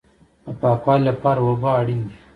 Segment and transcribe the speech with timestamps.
[0.45, 2.15] د پاکوالي لپاره اوبه اړین دي